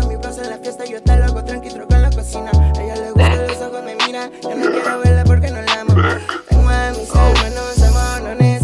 [0.00, 2.50] gusta mi plaza, la fiesta, yo está loco, tranqui, troco en la cocina.
[2.52, 5.80] A ella le gusta, los ojos me miran, yo no quiero verla porque no la
[5.80, 5.94] amo.
[6.48, 7.32] Tengo a mis oh.
[7.34, 8.59] hermanos, amorones.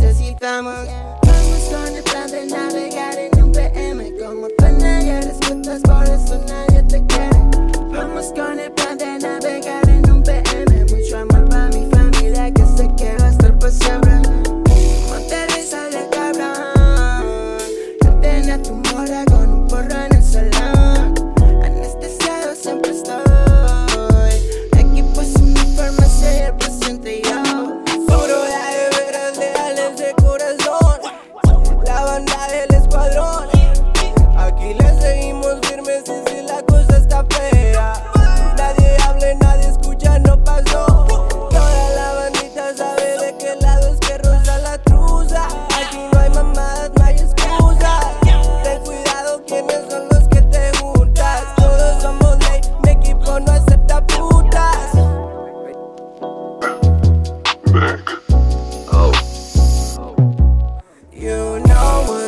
[61.76, 62.25] know what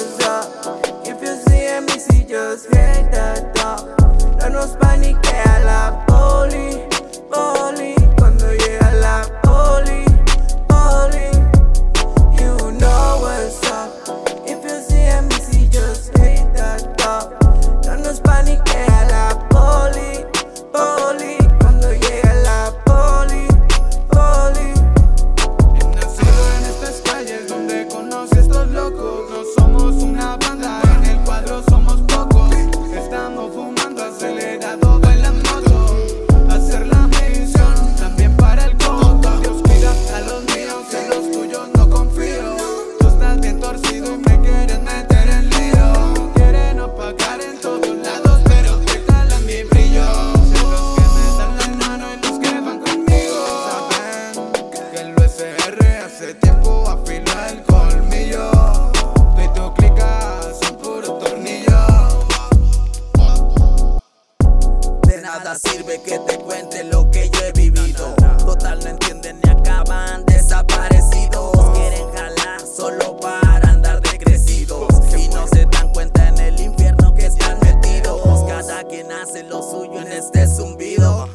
[79.79, 81.29] suyo en este zumbido.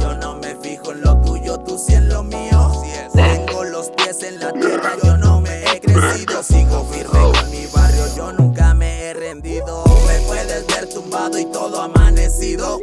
[0.00, 2.82] Yo no me fijo en lo tuyo, tú sí en lo mío.
[3.14, 6.42] Tengo los pies en la tierra, yo no me he crecido.
[6.42, 9.84] Sigo firme con mi barrio, yo nunca me he rendido.
[10.06, 12.80] Me puedes ver tumbado y todo amanecido.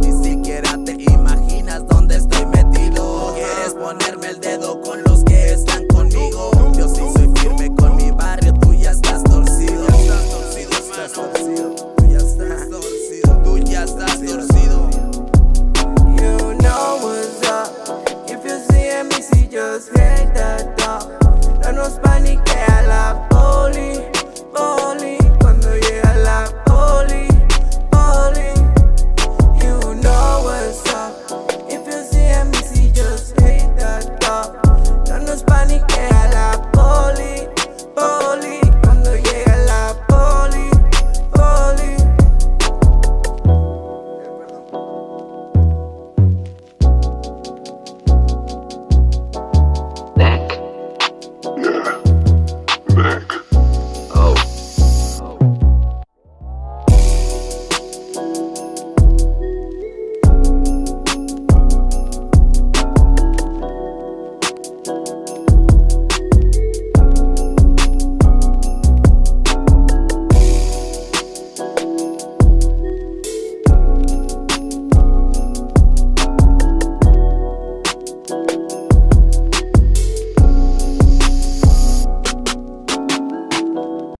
[0.00, 3.34] Ni siquiera te imaginas dónde estoy metido.
[3.34, 6.50] Quieres ponerme el dedo con los que están conmigo.
[6.76, 7.85] Yo sí soy firme con